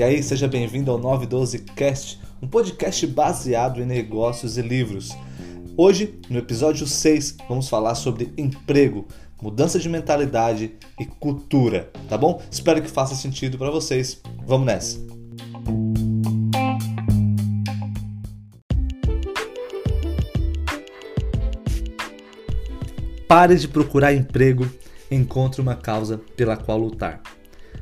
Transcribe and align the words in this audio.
E 0.00 0.02
aí, 0.02 0.22
seja 0.22 0.48
bem-vindo 0.48 0.90
ao 0.90 0.96
912 0.96 1.58
Cast, 1.76 2.18
um 2.40 2.48
podcast 2.48 3.06
baseado 3.06 3.82
em 3.82 3.84
negócios 3.84 4.56
e 4.56 4.62
livros. 4.62 5.10
Hoje, 5.76 6.18
no 6.30 6.38
episódio 6.38 6.86
6, 6.86 7.36
vamos 7.46 7.68
falar 7.68 7.94
sobre 7.94 8.32
emprego, 8.38 9.06
mudança 9.42 9.78
de 9.78 9.90
mentalidade 9.90 10.72
e 10.98 11.04
cultura, 11.04 11.90
tá 12.08 12.16
bom? 12.16 12.40
Espero 12.50 12.80
que 12.80 12.88
faça 12.88 13.14
sentido 13.14 13.58
para 13.58 13.70
vocês. 13.70 14.22
Vamos 14.46 14.66
nessa. 14.66 14.98
Pare 23.28 23.54
de 23.56 23.68
procurar 23.68 24.14
emprego, 24.14 24.66
encontre 25.10 25.60
uma 25.60 25.74
causa 25.74 26.18
pela 26.36 26.56
qual 26.56 26.78
lutar. 26.78 27.20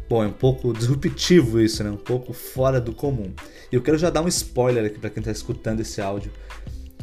Bom, 0.09 0.25
é 0.25 0.27
um 0.27 0.33
pouco 0.33 0.73
disruptivo 0.77 1.61
isso, 1.61 1.85
né? 1.85 1.91
Um 1.91 1.97
pouco 1.97 2.33
fora 2.33 2.81
do 2.81 2.93
comum. 2.93 3.33
E 3.71 3.77
eu 3.77 3.83
quero 3.83 3.99
já 3.99 4.11
dar 4.11 4.23
um 4.23 4.29
spoiler 4.29 4.87
aqui 4.87 4.99
para 4.99 5.11
quem 5.11 5.21
está 5.21 5.31
escutando 5.31 5.81
esse 5.81 6.01
áudio. 6.01 6.33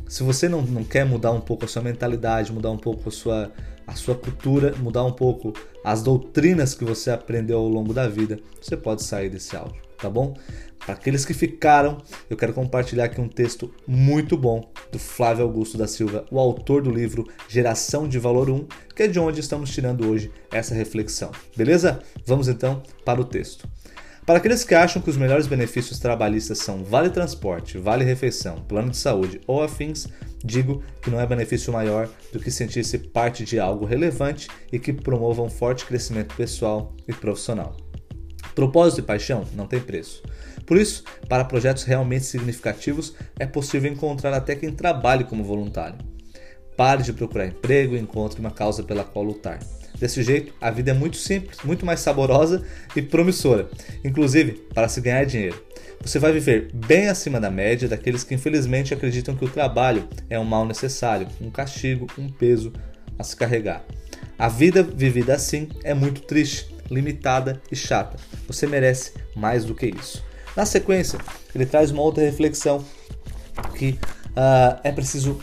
Se 0.07 0.23
você 0.23 0.47
não, 0.47 0.61
não 0.61 0.83
quer 0.83 1.05
mudar 1.05 1.31
um 1.31 1.41
pouco 1.41 1.65
a 1.65 1.67
sua 1.67 1.81
mentalidade, 1.81 2.51
mudar 2.51 2.71
um 2.71 2.77
pouco 2.77 3.09
a 3.09 3.11
sua, 3.11 3.51
a 3.85 3.93
sua 3.93 4.15
cultura, 4.15 4.73
mudar 4.77 5.03
um 5.03 5.11
pouco 5.11 5.53
as 5.83 6.01
doutrinas 6.01 6.73
que 6.73 6.85
você 6.85 7.11
aprendeu 7.11 7.57
ao 7.59 7.67
longo 7.67 7.93
da 7.93 8.07
vida, 8.07 8.39
você 8.61 8.77
pode 8.77 9.03
sair 9.03 9.29
desse 9.29 9.55
áudio, 9.55 9.81
tá 9.97 10.09
bom? 10.09 10.35
Para 10.79 10.93
aqueles 10.93 11.25
que 11.25 11.33
ficaram, 11.33 11.97
eu 12.29 12.37
quero 12.37 12.53
compartilhar 12.53 13.05
aqui 13.05 13.19
um 13.19 13.27
texto 13.27 13.73
muito 13.87 14.37
bom 14.37 14.71
do 14.95 14.99
Flávio 14.99 15.43
Augusto 15.43 15.77
da 15.77 15.87
Silva, 15.87 16.25
o 16.31 16.39
autor 16.39 16.81
do 16.81 16.89
livro 16.89 17.27
Geração 17.49 18.07
de 18.07 18.17
Valor 18.17 18.49
1, 18.49 18.65
que 18.95 19.03
é 19.03 19.07
de 19.07 19.19
onde 19.19 19.41
estamos 19.41 19.69
tirando 19.69 20.09
hoje 20.09 20.31
essa 20.49 20.73
reflexão. 20.73 21.31
Beleza? 21.53 22.01
Vamos 22.25 22.47
então 22.47 22.81
para 23.03 23.19
o 23.19 23.25
texto. 23.25 23.67
Para 24.25 24.37
aqueles 24.37 24.63
que 24.63 24.73
acham 24.73 25.01
que 25.01 25.09
os 25.09 25.17
melhores 25.17 25.47
benefícios 25.47 25.99
trabalhistas 25.99 26.59
são 26.59 26.81
vale 26.81 27.09
transporte, 27.09 27.77
vale 27.77 28.05
refeição, 28.05 28.63
plano 28.63 28.89
de 28.89 28.95
saúde 28.97 29.41
ou 29.45 29.61
afins, 29.61 30.07
digo 30.43 30.81
que 31.01 31.11
não 31.11 31.19
é 31.19 31.27
benefício 31.27 31.73
maior 31.73 32.09
do 32.31 32.39
que 32.39 32.49
sentir-se 32.49 32.97
parte 32.97 33.43
de 33.43 33.59
algo 33.59 33.85
relevante 33.85 34.47
e 34.71 34.79
que 34.79 34.93
promova 34.93 35.41
um 35.41 35.49
forte 35.49 35.85
crescimento 35.85 36.33
pessoal 36.35 36.93
e 37.05 37.11
profissional. 37.11 37.75
Propósito 38.55 38.99
e 38.99 39.03
paixão 39.03 39.43
não 39.53 39.67
tem 39.67 39.81
preço. 39.81 40.23
Por 40.65 40.77
isso, 40.77 41.03
para 41.27 41.43
projetos 41.43 41.83
realmente 41.83 42.25
significativos, 42.25 43.13
é 43.37 43.45
possível 43.45 43.91
encontrar 43.91 44.33
até 44.33 44.55
quem 44.55 44.71
trabalhe 44.71 45.25
como 45.25 45.43
voluntário. 45.43 45.97
Pare 46.75 47.03
de 47.03 47.13
procurar 47.13 47.47
emprego 47.47 47.95
e 47.95 47.99
encontre 47.99 48.39
uma 48.39 48.51
causa 48.51 48.81
pela 48.81 49.03
qual 49.03 49.23
lutar. 49.23 49.59
Desse 49.99 50.23
jeito, 50.23 50.53
a 50.59 50.71
vida 50.71 50.91
é 50.91 50.93
muito 50.93 51.17
simples, 51.17 51.59
muito 51.63 51.85
mais 51.85 51.99
saborosa 51.99 52.65
e 52.95 53.01
promissora, 53.01 53.69
inclusive 54.03 54.53
para 54.73 54.89
se 54.89 54.99
ganhar 54.99 55.25
dinheiro. 55.25 55.61
Você 56.01 56.19
vai 56.19 56.31
viver 56.31 56.69
bem 56.73 57.07
acima 57.07 57.39
da 57.39 57.49
média 57.49 57.87
daqueles 57.87 58.23
que 58.23 58.35
infelizmente 58.35 58.93
acreditam 58.93 59.35
que 59.35 59.45
o 59.45 59.49
trabalho 59.49 60.07
é 60.29 60.37
um 60.37 60.43
mal 60.43 60.65
necessário, 60.65 61.27
um 61.41 61.49
castigo, 61.49 62.07
um 62.17 62.29
peso 62.29 62.73
a 63.17 63.23
se 63.23 63.35
carregar. 63.35 63.85
A 64.37 64.49
vida 64.49 64.83
vivida 64.83 65.33
assim 65.33 65.69
é 65.83 65.93
muito 65.93 66.21
triste, 66.21 66.74
limitada 66.89 67.61
e 67.71 67.75
chata. 67.75 68.17
Você 68.47 68.67
merece 68.67 69.13
mais 69.35 69.65
do 69.65 69.73
que 69.73 69.87
isso. 69.87 70.23
Na 70.55 70.65
sequência, 70.65 71.19
ele 71.53 71.65
traz 71.65 71.91
uma 71.91 72.01
outra 72.01 72.23
reflexão 72.23 72.83
que 73.77 73.99
uh, 74.31 74.79
é 74.83 74.91
preciso 74.91 75.39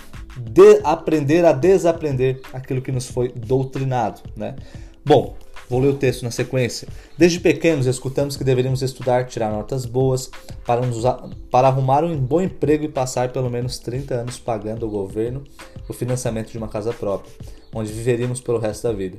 aprender 0.85 1.45
a 1.45 1.53
desaprender 1.53 2.41
aquilo 2.53 2.81
que 2.81 2.91
nos 2.91 3.07
foi 3.07 3.29
doutrinado. 3.29 4.23
Né? 4.37 4.57
Bom, 5.05 5.37
Vou 5.73 5.81
ler 5.81 5.89
o 5.89 5.97
texto 5.97 6.23
na 6.23 6.31
sequência. 6.31 6.87
Desde 7.17 7.41
pequenos 7.41 7.87
escutamos 7.87 8.37
que 8.37 8.45
deveríamos 8.45 8.83
estudar, 8.83 9.25
tirar 9.25 9.51
notas 9.51 9.87
boas, 9.87 10.31
para, 10.67 10.85
nos, 10.85 11.03
para 11.51 11.69
arrumar 11.69 12.05
um 12.05 12.15
bom 12.15 12.43
emprego 12.43 12.85
e 12.85 12.91
passar 12.91 13.33
pelo 13.33 13.49
menos 13.49 13.79
30 13.79 14.17
anos 14.17 14.39
pagando 14.39 14.85
ao 14.85 14.91
governo 14.91 15.43
o 15.89 15.95
financiamento 15.95 16.51
de 16.51 16.59
uma 16.59 16.69
casa 16.69 16.93
própria, 16.93 17.33
onde 17.75 17.91
viveríamos 17.91 18.39
pelo 18.39 18.59
resto 18.59 18.83
da 18.83 18.93
vida. 18.93 19.17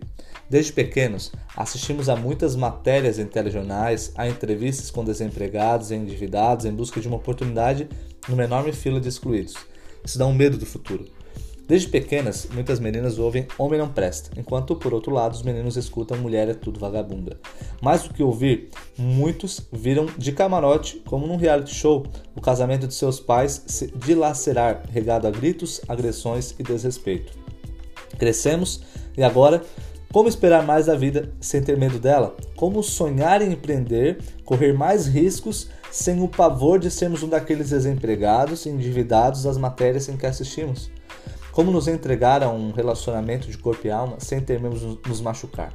Desde 0.47 0.71
pequenos, 0.71 1.31
assistimos 1.57 2.07
a 2.07 2.15
muitas 2.15 2.55
matérias 2.55 3.17
em 3.17 3.25
telejornais, 3.25 4.11
a 4.15 4.27
entrevistas 4.27 4.91
com 4.91 5.03
desempregados 5.03 5.89
e 5.89 5.95
endividados 5.95 6.65
em 6.65 6.71
busca 6.71 7.01
de 7.01 7.07
uma 7.07 7.17
oportunidade 7.17 7.89
numa 8.29 8.43
enorme 8.43 8.73
fila 8.73 9.01
de 9.01 9.09
excluídos. 9.09 9.55
Isso 10.05 10.19
dá 10.19 10.27
um 10.27 10.35
medo 10.35 10.55
do 10.55 10.67
futuro. 10.67 11.22
Desde 11.65 11.87
pequenas, 11.87 12.47
muitas 12.53 12.79
meninas 12.79 13.17
ouvem 13.17 13.47
Homem 13.57 13.79
não 13.79 13.87
presta, 13.87 14.37
enquanto 14.37 14.75
por 14.75 14.93
outro 14.93 15.13
lado 15.13 15.33
os 15.33 15.43
meninos 15.43 15.77
escutam 15.77 16.17
Mulher 16.17 16.49
é 16.49 16.53
tudo 16.53 16.79
vagabunda. 16.79 17.39
Mais 17.81 18.03
do 18.03 18.13
que 18.13 18.21
ouvir, 18.21 18.69
muitos 18.97 19.61
viram 19.71 20.07
de 20.17 20.33
camarote, 20.33 21.01
como 21.05 21.25
num 21.25 21.37
reality 21.37 21.73
show, 21.73 22.05
o 22.35 22.41
casamento 22.41 22.85
de 22.85 22.93
seus 22.93 23.19
pais 23.19 23.63
se 23.65 23.87
dilacerar, 23.95 24.83
regado 24.91 25.25
a 25.25 25.31
gritos, 25.31 25.79
agressões 25.87 26.53
e 26.59 26.63
desrespeito. 26.63 27.31
Crescemos 28.17 28.81
e 29.17 29.23
agora 29.23 29.61
como 30.13 30.29
esperar 30.29 30.63
mais 30.63 30.85
da 30.85 30.95
vida 30.95 31.33
sem 31.41 31.59
ter 31.59 31.75
medo 31.75 31.97
dela? 31.97 32.35
Como 32.55 32.83
sonhar 32.83 33.41
em 33.41 33.53
empreender, 33.53 34.19
correr 34.45 34.71
mais 34.71 35.07
riscos 35.07 35.69
sem 35.91 36.21
o 36.21 36.27
pavor 36.27 36.77
de 36.77 36.91
sermos 36.91 37.23
um 37.23 37.27
daqueles 37.29 37.71
desempregados 37.71 38.67
e 38.67 38.69
endividados 38.69 39.41
das 39.41 39.57
matérias 39.57 40.07
em 40.07 40.15
que 40.15 40.27
assistimos? 40.27 40.91
Como 41.53 41.71
nos 41.71 41.87
entregar 41.87 42.41
a 42.41 42.49
um 42.49 42.71
relacionamento 42.71 43.47
de 43.47 43.59
corpo 43.59 43.85
e 43.85 43.91
alma 43.91 44.15
sem 44.19 44.41
temermos 44.41 44.81
nos 45.07 45.21
machucar? 45.21 45.71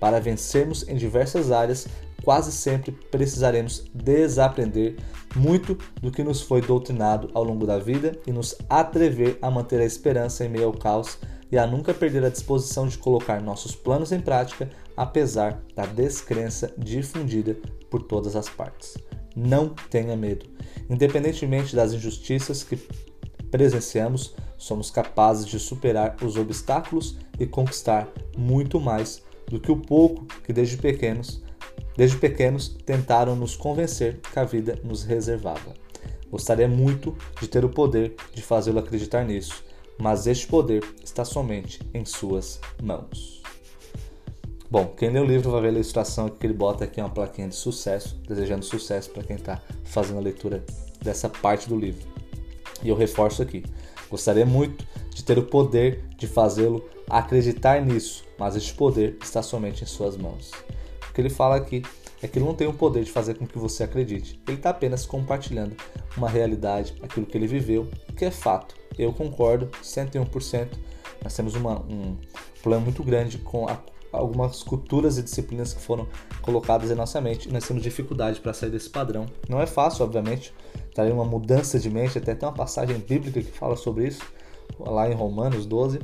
Para 0.00 0.20
vencermos 0.20 0.86
em 0.88 0.96
diversas 0.96 1.52
áreas, 1.52 1.86
quase 2.24 2.50
sempre 2.50 2.90
precisaremos 2.90 3.84
desaprender 3.94 4.96
muito 5.36 5.78
do 6.00 6.10
que 6.10 6.24
nos 6.24 6.42
foi 6.42 6.60
doutrinado 6.60 7.30
ao 7.34 7.44
longo 7.44 7.64
da 7.64 7.78
vida 7.78 8.18
e 8.26 8.32
nos 8.32 8.56
atrever 8.68 9.38
a 9.40 9.48
manter 9.48 9.80
a 9.80 9.84
esperança 9.84 10.44
em 10.44 10.48
meio 10.48 10.66
ao 10.66 10.72
caos 10.72 11.16
e 11.52 11.56
a 11.56 11.68
nunca 11.68 11.94
perder 11.94 12.24
a 12.24 12.28
disposição 12.28 12.88
de 12.88 12.98
colocar 12.98 13.40
nossos 13.40 13.76
planos 13.76 14.10
em 14.10 14.20
prática, 14.20 14.68
apesar 14.96 15.62
da 15.76 15.86
descrença 15.86 16.74
difundida 16.76 17.56
por 17.88 18.02
todas 18.02 18.34
as 18.34 18.48
partes. 18.48 18.98
Não 19.36 19.68
tenha 19.68 20.16
medo. 20.16 20.46
Independentemente 20.90 21.76
das 21.76 21.92
injustiças 21.92 22.64
que 22.64 22.76
presenciamos, 23.52 24.34
somos 24.62 24.92
capazes 24.92 25.44
de 25.44 25.58
superar 25.58 26.16
os 26.22 26.36
obstáculos 26.36 27.16
e 27.36 27.44
conquistar 27.44 28.08
muito 28.38 28.78
mais 28.78 29.20
do 29.48 29.58
que 29.58 29.72
o 29.72 29.76
pouco 29.76 30.24
que 30.44 30.52
desde 30.52 30.76
pequenos, 30.76 31.42
desde 31.96 32.16
pequenos 32.16 32.68
tentaram 32.68 33.34
nos 33.34 33.56
convencer 33.56 34.20
que 34.20 34.38
a 34.38 34.44
vida 34.44 34.78
nos 34.84 35.02
reservava. 35.02 35.74
Gostaria 36.30 36.68
muito 36.68 37.16
de 37.40 37.48
ter 37.48 37.64
o 37.64 37.68
poder 37.68 38.14
de 38.32 38.40
fazê-lo 38.40 38.78
acreditar 38.78 39.24
nisso, 39.24 39.64
mas 39.98 40.28
este 40.28 40.46
poder 40.46 40.84
está 41.02 41.24
somente 41.24 41.80
em 41.92 42.04
suas 42.04 42.60
mãos. 42.80 43.42
Bom, 44.70 44.86
quem 44.96 45.10
lê 45.10 45.18
o 45.18 45.26
livro 45.26 45.50
vai 45.50 45.60
ver 45.62 45.68
a 45.68 45.72
ilustração 45.72 46.28
que 46.28 46.46
ele 46.46 46.54
bota 46.54 46.84
aqui 46.84 47.00
uma 47.00 47.10
plaquinha 47.10 47.48
de 47.48 47.56
sucesso, 47.56 48.16
desejando 48.28 48.64
sucesso 48.64 49.10
para 49.10 49.24
quem 49.24 49.34
está 49.34 49.60
fazendo 49.82 50.18
a 50.18 50.22
leitura 50.22 50.64
dessa 51.02 51.28
parte 51.28 51.68
do 51.68 51.76
livro. 51.76 52.06
E 52.82 52.88
eu 52.88 52.94
reforço 52.94 53.42
aqui: 53.42 53.64
gostaria 54.12 54.44
muito 54.44 54.86
de 55.08 55.24
ter 55.24 55.38
o 55.38 55.42
poder 55.42 56.04
de 56.18 56.26
fazê-lo 56.26 56.86
acreditar 57.08 57.80
nisso, 57.80 58.24
mas 58.38 58.54
este 58.54 58.74
poder 58.74 59.16
está 59.22 59.42
somente 59.42 59.82
em 59.82 59.86
suas 59.86 60.18
mãos. 60.18 60.50
O 61.08 61.14
que 61.14 61.20
ele 61.20 61.30
fala 61.30 61.56
aqui 61.56 61.82
é 62.22 62.28
que 62.28 62.38
ele 62.38 62.44
não 62.44 62.54
tem 62.54 62.68
o 62.68 62.74
poder 62.74 63.04
de 63.04 63.10
fazer 63.10 63.34
com 63.34 63.46
que 63.46 63.58
você 63.58 63.84
acredite. 63.84 64.38
Ele 64.46 64.58
está 64.58 64.68
apenas 64.68 65.06
compartilhando 65.06 65.74
uma 66.14 66.28
realidade, 66.28 66.94
aquilo 67.02 67.24
que 67.24 67.36
ele 67.36 67.46
viveu, 67.46 67.88
que 68.14 68.26
é 68.26 68.30
fato. 68.30 68.74
Eu 68.98 69.14
concordo 69.14 69.68
101%. 69.82 70.68
Nós 71.24 71.34
temos 71.34 71.54
uma, 71.54 71.80
um 71.80 72.16
plano 72.62 72.84
muito 72.84 73.02
grande 73.02 73.38
com 73.38 73.66
a, 73.66 73.78
algumas 74.12 74.62
culturas 74.62 75.18
e 75.18 75.22
disciplinas 75.22 75.72
que 75.72 75.80
foram 75.80 76.06
colocadas 76.42 76.90
em 76.90 76.94
nossa 76.94 77.20
mente 77.20 77.48
e 77.48 77.52
nós 77.52 77.66
temos 77.66 77.82
dificuldade 77.82 78.40
para 78.40 78.52
sair 78.52 78.70
desse 78.70 78.90
padrão. 78.90 79.26
Não 79.48 79.60
é 79.60 79.66
fácil, 79.66 80.04
obviamente, 80.04 80.52
tá 80.94 81.02
uma 81.04 81.24
mudança 81.24 81.78
de 81.78 81.88
mente, 81.88 82.18
até 82.18 82.34
tem 82.34 82.48
uma 82.48 82.54
passagem 82.54 82.98
bíblica 82.98 83.40
que 83.40 83.50
fala 83.50 83.76
sobre 83.76 84.06
isso, 84.06 84.22
lá 84.78 85.10
em 85.10 85.14
Romanos 85.14 85.64
12, 85.64 86.00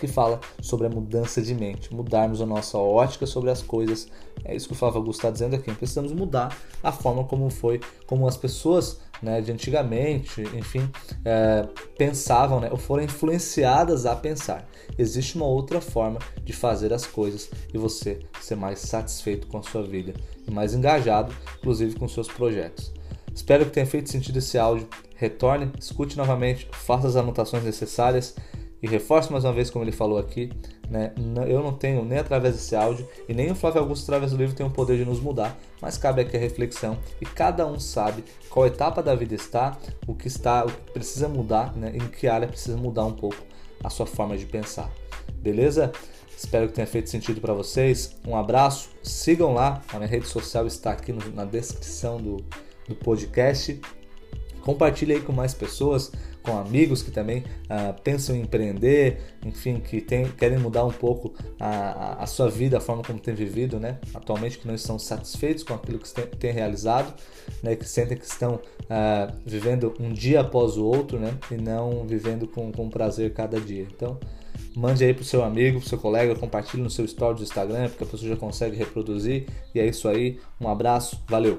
que 0.00 0.08
fala 0.08 0.40
sobre 0.60 0.88
a 0.88 0.90
mudança 0.90 1.40
de 1.40 1.54
mente, 1.54 1.94
mudarmos 1.94 2.40
a 2.40 2.46
nossa 2.46 2.76
ótica 2.76 3.24
sobre 3.24 3.50
as 3.50 3.62
coisas. 3.62 4.08
É 4.44 4.54
isso 4.54 4.66
que 4.66 4.72
o 4.72 4.76
Flávio 4.76 4.98
Augusto 4.98 5.20
está 5.20 5.30
dizendo 5.30 5.54
aqui. 5.54 5.72
Precisamos 5.72 6.12
mudar 6.12 6.56
a 6.82 6.90
forma 6.90 7.22
como 7.22 7.48
foi, 7.50 7.80
como 8.04 8.26
as 8.26 8.36
pessoas 8.36 9.00
né, 9.22 9.40
de 9.40 9.52
antigamente, 9.52 10.42
enfim, 10.54 10.90
é, 11.24 11.66
pensavam, 11.96 12.60
né, 12.60 12.68
ou 12.70 12.76
foram 12.76 13.04
influenciadas 13.04 14.04
a 14.04 14.16
pensar. 14.16 14.68
Existe 14.98 15.36
uma 15.36 15.46
outra 15.46 15.80
forma 15.80 16.18
de 16.44 16.52
fazer 16.52 16.92
as 16.92 17.06
coisas 17.06 17.50
e 17.72 17.78
você 17.78 18.18
ser 18.40 18.56
mais 18.56 18.80
satisfeito 18.80 19.46
com 19.46 19.58
a 19.58 19.62
sua 19.62 19.82
vida 19.82 20.12
e 20.46 20.50
mais 20.50 20.74
engajado, 20.74 21.32
inclusive 21.58 21.94
com 21.96 22.08
seus 22.08 22.28
projetos. 22.28 22.92
Espero 23.34 23.64
que 23.64 23.70
tenha 23.70 23.86
feito 23.86 24.10
sentido 24.10 24.38
esse 24.38 24.58
áudio. 24.58 24.86
Retorne, 25.16 25.70
escute 25.78 26.16
novamente, 26.16 26.68
faça 26.72 27.06
as 27.06 27.16
anotações 27.16 27.64
necessárias 27.64 28.34
e 28.82 28.88
reforço 28.88 29.30
mais 29.30 29.44
uma 29.44 29.52
vez, 29.52 29.70
como 29.70 29.84
ele 29.84 29.92
falou 29.92 30.18
aqui, 30.18 30.50
Né? 30.90 31.12
Eu 31.48 31.62
não 31.62 31.72
tenho 31.72 32.04
nem 32.04 32.18
através 32.18 32.54
desse 32.54 32.76
áudio 32.76 33.08
e 33.26 33.32
nem 33.32 33.50
o 33.50 33.54
Flávio 33.54 33.80
Augusto 33.80 34.02
através 34.02 34.32
do 34.32 34.36
livro 34.36 34.54
tem 34.54 34.66
o 34.66 34.70
poder 34.70 34.98
de 34.98 35.04
nos 35.04 35.20
mudar, 35.20 35.56
mas 35.80 35.96
cabe 35.96 36.20
aqui 36.20 36.36
a 36.36 36.40
reflexão 36.40 36.98
e 37.20 37.24
cada 37.24 37.66
um 37.66 37.80
sabe 37.80 38.22
qual 38.50 38.66
etapa 38.66 39.02
da 39.02 39.14
vida 39.14 39.34
está, 39.34 39.78
o 40.06 40.14
que 40.14 40.28
está, 40.28 40.64
o 40.64 40.68
que 40.68 40.92
precisa 40.92 41.28
mudar, 41.28 41.74
né? 41.74 41.92
em 41.94 42.08
que 42.08 42.26
área 42.26 42.46
precisa 42.46 42.76
mudar 42.76 43.06
um 43.06 43.12
pouco 43.12 43.38
a 43.82 43.88
sua 43.88 44.04
forma 44.04 44.36
de 44.36 44.44
pensar. 44.44 44.90
Beleza? 45.34 45.92
Espero 46.36 46.66
que 46.66 46.74
tenha 46.74 46.86
feito 46.86 47.08
sentido 47.08 47.40
para 47.40 47.54
vocês. 47.54 48.16
Um 48.26 48.36
abraço, 48.36 48.90
sigam 49.02 49.54
lá, 49.54 49.80
a 49.92 49.96
minha 49.96 50.08
rede 50.08 50.26
social 50.26 50.66
está 50.66 50.90
aqui 50.90 51.12
no, 51.12 51.20
na 51.32 51.44
descrição 51.44 52.20
do, 52.20 52.36
do 52.88 52.94
podcast. 52.96 53.80
Compartilhe 54.60 55.14
aí 55.14 55.20
com 55.20 55.32
mais 55.32 55.54
pessoas, 55.54 56.12
com 56.42 56.58
amigos 56.58 57.02
que 57.02 57.10
também 57.10 57.38
uh, 57.38 58.00
pensam 58.02 58.34
em 58.34 58.40
empreender, 58.40 59.18
enfim, 59.44 59.80
que 59.80 60.00
tem, 60.00 60.26
querem 60.32 60.58
mudar 60.58 60.84
um 60.84 60.90
pouco 60.90 61.32
a, 61.58 62.22
a, 62.22 62.26
sua 62.26 62.50
vida, 62.50 62.78
a 62.78 62.80
forma 62.80 63.02
como 63.02 63.18
tem 63.18 63.34
vivido, 63.34 63.78
né? 63.78 63.98
Atualmente 64.14 64.58
que 64.58 64.66
não 64.66 64.74
estão 64.74 64.98
satisfeitos 64.98 65.62
com 65.62 65.74
aquilo 65.74 65.98
que 65.98 66.36
tem 66.36 66.52
realizado, 66.52 67.14
né? 67.62 67.76
Que 67.76 67.88
sentem 67.88 68.16
que 68.16 68.24
estão 68.24 68.54
uh, 68.54 69.32
vivendo 69.46 69.94
um 70.00 70.12
dia 70.12 70.40
após 70.40 70.76
o 70.76 70.84
outro, 70.84 71.18
né? 71.18 71.34
E 71.50 71.54
não 71.54 72.04
vivendo 72.06 72.46
com, 72.46 72.72
com 72.72 72.90
prazer 72.90 73.32
cada 73.32 73.60
dia. 73.60 73.86
Então, 73.94 74.18
mande 74.74 75.04
aí 75.04 75.14
pro 75.14 75.24
seu 75.24 75.42
amigo, 75.44 75.80
pro 75.80 75.88
seu 75.88 75.98
colega, 75.98 76.34
compartilhe 76.34 76.82
no 76.82 76.90
seu 76.90 77.04
story 77.04 77.36
do 77.36 77.42
Instagram, 77.42 77.88
porque 77.88 78.04
a 78.04 78.06
pessoa 78.06 78.28
já 78.28 78.36
consegue 78.36 78.76
reproduzir. 78.76 79.46
E 79.74 79.80
é 79.80 79.86
isso 79.86 80.08
aí. 80.08 80.38
Um 80.60 80.68
abraço, 80.68 81.20
valeu! 81.28 81.58